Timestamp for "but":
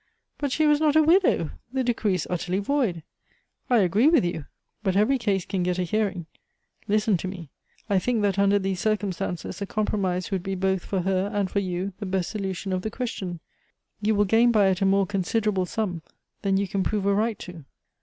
0.39-0.51, 4.81-4.95